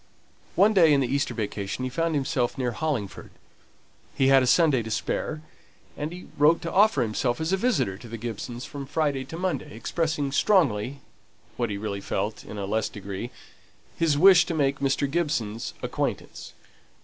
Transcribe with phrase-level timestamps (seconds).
[0.55, 3.29] One day in the Easter vacation he found himself near Hollingford;
[4.15, 5.43] he had a Sunday to spare,
[5.95, 9.37] and he wrote to offer himself as a visitor to the Gibsons from Friday till
[9.37, 11.01] Monday, expressing strongly
[11.55, 13.29] (what he really felt, in a less degree,)
[13.95, 15.07] his wish to make Mr.
[15.07, 16.53] Gibson's acquaintance.